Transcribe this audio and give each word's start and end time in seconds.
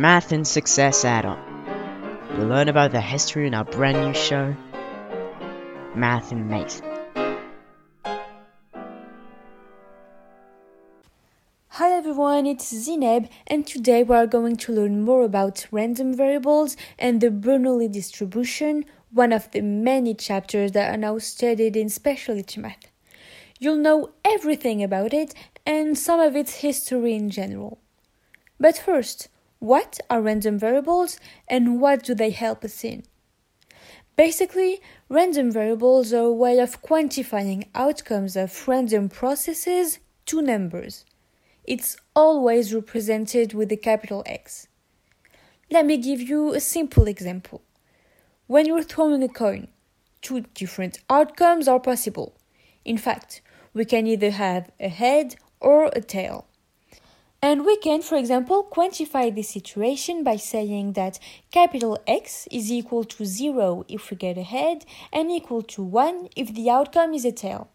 Math 0.00 0.32
and 0.32 0.48
Success 0.48 1.04
add-on. 1.04 1.38
You'll 2.32 2.46
learn 2.46 2.70
about 2.70 2.90
the 2.90 3.02
history 3.02 3.46
in 3.46 3.52
our 3.52 3.66
brand 3.66 4.00
new 4.00 4.14
show, 4.14 4.56
Math 5.94 6.32
and 6.32 6.48
Math. 6.48 6.80
Hi 11.68 11.90
everyone, 11.90 12.46
it's 12.46 12.72
Zineb, 12.72 13.28
and 13.46 13.66
today 13.66 14.02
we 14.02 14.16
are 14.16 14.26
going 14.26 14.56
to 14.56 14.72
learn 14.72 15.02
more 15.02 15.22
about 15.22 15.66
random 15.70 16.16
variables 16.16 16.78
and 16.98 17.20
the 17.20 17.28
Bernoulli 17.28 17.92
distribution, 17.92 18.86
one 19.10 19.34
of 19.34 19.50
the 19.50 19.60
many 19.60 20.14
chapters 20.14 20.72
that 20.72 20.94
are 20.94 20.96
now 20.96 21.18
studied 21.18 21.76
in 21.76 21.90
specialty 21.90 22.58
math. 22.58 22.90
You'll 23.58 23.76
know 23.76 24.12
everything 24.24 24.82
about 24.82 25.12
it 25.12 25.34
and 25.66 25.98
some 25.98 26.20
of 26.20 26.36
its 26.36 26.60
history 26.60 27.12
in 27.12 27.28
general. 27.28 27.76
But 28.58 28.78
first, 28.78 29.28
what 29.60 30.00
are 30.08 30.22
random 30.22 30.58
variables 30.58 31.20
and 31.46 31.80
what 31.80 32.02
do 32.02 32.14
they 32.14 32.30
help 32.30 32.64
us 32.64 32.82
in? 32.82 33.04
Basically, 34.16 34.80
random 35.08 35.52
variables 35.52 36.12
are 36.12 36.24
a 36.24 36.32
way 36.32 36.58
of 36.58 36.82
quantifying 36.82 37.68
outcomes 37.74 38.36
of 38.36 38.66
random 38.66 39.08
processes 39.08 39.98
to 40.26 40.42
numbers. 40.42 41.04
It's 41.64 41.96
always 42.16 42.74
represented 42.74 43.54
with 43.54 43.70
a 43.70 43.76
capital 43.76 44.22
X. 44.26 44.66
Let 45.70 45.86
me 45.86 45.98
give 45.98 46.20
you 46.20 46.54
a 46.54 46.60
simple 46.60 47.06
example. 47.06 47.62
When 48.46 48.66
you're 48.66 48.82
throwing 48.82 49.22
a 49.22 49.28
coin, 49.28 49.68
two 50.22 50.40
different 50.54 51.00
outcomes 51.08 51.68
are 51.68 51.80
possible. 51.80 52.34
In 52.84 52.98
fact, 52.98 53.42
we 53.72 53.84
can 53.84 54.06
either 54.06 54.30
have 54.30 54.70
a 54.80 54.88
head 54.88 55.36
or 55.60 55.90
a 55.94 56.00
tail. 56.00 56.46
And 57.42 57.64
we 57.64 57.76
can, 57.78 58.02
for 58.02 58.16
example, 58.16 58.68
quantify 58.70 59.34
this 59.34 59.48
situation 59.48 60.22
by 60.22 60.36
saying 60.36 60.92
that 60.92 61.18
capital 61.50 61.98
X 62.06 62.46
is 62.50 62.70
equal 62.70 63.04
to 63.04 63.24
0 63.24 63.86
if 63.88 64.10
we 64.10 64.16
get 64.18 64.36
a 64.36 64.42
head 64.42 64.84
and 65.10 65.30
equal 65.30 65.62
to 65.62 65.82
1 65.82 66.28
if 66.36 66.54
the 66.54 66.68
outcome 66.68 67.14
is 67.14 67.24
a 67.24 67.32
tail. 67.32 67.70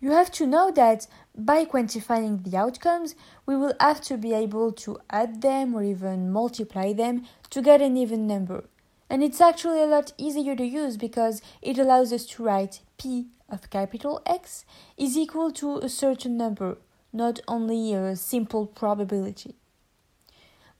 You 0.00 0.10
have 0.12 0.30
to 0.32 0.46
know 0.46 0.70
that 0.72 1.06
by 1.34 1.64
quantifying 1.64 2.44
the 2.44 2.58
outcomes, 2.58 3.14
we 3.46 3.56
will 3.56 3.72
have 3.80 4.02
to 4.02 4.18
be 4.18 4.34
able 4.34 4.72
to 4.72 4.98
add 5.08 5.40
them 5.40 5.74
or 5.74 5.82
even 5.82 6.30
multiply 6.30 6.92
them 6.92 7.24
to 7.50 7.62
get 7.62 7.80
an 7.80 7.96
even 7.96 8.26
number. 8.26 8.64
And 9.08 9.24
it's 9.24 9.40
actually 9.40 9.80
a 9.80 9.86
lot 9.86 10.12
easier 10.18 10.54
to 10.54 10.64
use 10.64 10.98
because 10.98 11.40
it 11.62 11.78
allows 11.78 12.12
us 12.12 12.26
to 12.26 12.44
write 12.44 12.80
p 12.98 13.28
of 13.48 13.70
capital 13.70 14.20
X 14.26 14.66
is 14.98 15.16
equal 15.16 15.50
to 15.52 15.78
a 15.78 15.88
certain 15.88 16.36
number 16.36 16.76
not 17.12 17.40
only 17.48 17.92
a 17.94 18.16
simple 18.16 18.66
probability. 18.66 19.54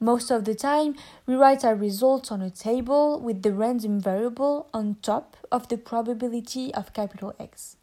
Most 0.01 0.31
of 0.31 0.45
the 0.45 0.55
time, 0.55 0.95
we 1.27 1.35
write 1.35 1.65
our 1.65 1.75
results 1.75 2.31
on 2.31 2.41
a 2.41 2.51
table 2.51 3.21
with 3.21 3.43
the 3.43 3.53
random 3.53 4.01
variable 4.01 4.69
on 4.73 4.97
top 5.03 5.37
of 5.51 5.69
the 5.69 5.77
probability 5.77 6.73
of 6.73 6.93
capital 6.93 7.35
X. 7.41 7.77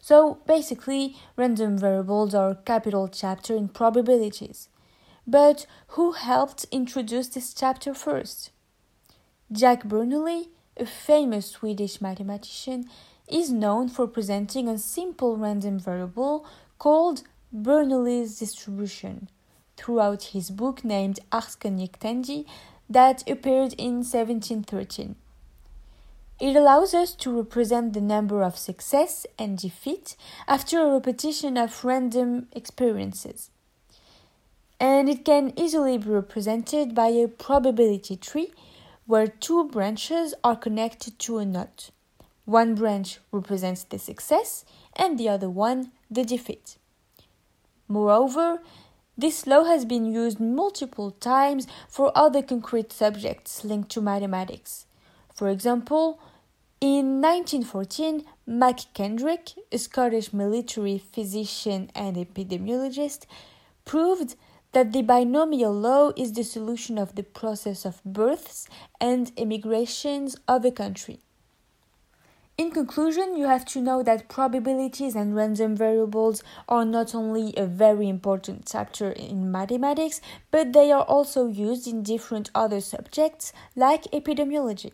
So 0.00 0.38
basically, 0.46 1.16
random 1.36 1.76
variables 1.76 2.34
are 2.34 2.54
capital 2.54 3.06
chapter 3.06 3.54
in 3.54 3.68
probabilities. 3.68 4.68
But 5.26 5.66
who 5.88 6.12
helped 6.12 6.64
introduce 6.72 7.28
this 7.28 7.52
chapter 7.52 7.92
first? 7.92 8.50
Jacques 9.54 9.84
Bernoulli, 9.86 10.48
a 10.78 10.86
famous 10.86 11.46
Swedish 11.46 12.00
mathematician, 12.00 12.86
is 13.28 13.52
known 13.52 13.88
for 13.88 14.06
presenting 14.06 14.68
a 14.68 14.78
simple 14.78 15.36
random 15.36 15.78
variable 15.78 16.46
called 16.78 17.24
Bernoulli's 17.52 18.38
distribution 18.38 19.28
throughout 19.76 20.22
his 20.34 20.50
book 20.50 20.84
named 20.84 21.18
Ars 21.32 21.56
Arskoniectandi 21.56 22.46
that 22.88 23.28
appeared 23.28 23.72
in 23.72 24.04
1713. 24.04 25.16
It 26.40 26.54
allows 26.54 26.94
us 26.94 27.12
to 27.16 27.36
represent 27.36 27.92
the 27.92 28.00
number 28.00 28.42
of 28.42 28.56
success 28.56 29.26
and 29.36 29.58
defeat 29.58 30.16
after 30.46 30.80
a 30.80 30.92
repetition 30.92 31.56
of 31.56 31.84
random 31.84 32.46
experiences. 32.52 33.50
And 34.78 35.08
it 35.08 35.24
can 35.24 35.52
easily 35.56 35.98
be 35.98 36.08
represented 36.08 36.94
by 36.94 37.08
a 37.08 37.26
probability 37.26 38.16
tree 38.16 38.52
where 39.06 39.26
two 39.26 39.64
branches 39.64 40.34
are 40.44 40.56
connected 40.56 41.18
to 41.18 41.38
a 41.38 41.44
knot. 41.44 41.90
One 42.44 42.76
branch 42.76 43.18
represents 43.32 43.82
the 43.82 43.98
success 43.98 44.64
and 44.94 45.18
the 45.18 45.28
other 45.28 45.50
one 45.50 45.90
the 46.08 46.24
defeat. 46.24 46.76
Moreover, 47.90 48.60
this 49.18 49.48
law 49.48 49.64
has 49.64 49.84
been 49.84 50.06
used 50.06 50.38
multiple 50.38 51.10
times 51.10 51.66
for 51.88 52.12
other 52.14 52.40
concrete 52.40 52.92
subjects 52.92 53.64
linked 53.64 53.90
to 53.90 54.00
mathematics. 54.00 54.86
For 55.34 55.48
example, 55.48 56.20
in 56.80 57.20
1914, 57.20 58.24
McKendrick, 58.48 59.58
a 59.72 59.78
Scottish 59.78 60.32
military 60.32 60.98
physician 60.98 61.90
and 61.96 62.16
epidemiologist, 62.16 63.26
proved 63.84 64.36
that 64.70 64.92
the 64.92 65.02
binomial 65.02 65.72
law 65.72 66.12
is 66.16 66.34
the 66.34 66.44
solution 66.44 66.96
of 66.96 67.16
the 67.16 67.24
process 67.24 67.84
of 67.84 68.04
births 68.04 68.68
and 69.00 69.32
emigrations 69.36 70.36
of 70.46 70.64
a 70.64 70.70
country. 70.70 71.18
In 72.60 72.70
conclusion, 72.70 73.38
you 73.38 73.46
have 73.46 73.64
to 73.72 73.80
know 73.80 74.02
that 74.02 74.28
probabilities 74.28 75.16
and 75.16 75.34
random 75.34 75.74
variables 75.74 76.42
are 76.68 76.84
not 76.84 77.14
only 77.14 77.54
a 77.56 77.64
very 77.64 78.06
important 78.06 78.68
chapter 78.70 79.12
in 79.12 79.50
mathematics, 79.50 80.20
but 80.50 80.74
they 80.74 80.92
are 80.92 81.04
also 81.04 81.46
used 81.46 81.88
in 81.88 82.02
different 82.02 82.50
other 82.54 82.82
subjects 82.82 83.54
like 83.74 84.02
epidemiology. 84.12 84.92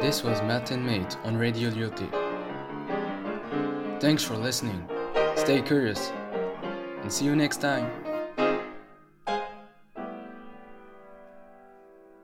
This 0.00 0.24
was 0.24 0.42
Math 0.42 0.72
and 0.72 0.84
Mate 0.84 1.16
on 1.22 1.36
Radio 1.36 1.70
Lyoté. 1.70 2.10
Thanks 4.00 4.24
for 4.24 4.34
listening. 4.34 4.84
Stay 5.36 5.62
curious 5.62 6.10
and 7.02 7.12
see 7.12 7.24
you 7.24 7.36
next 7.36 7.60
time. 7.60 8.03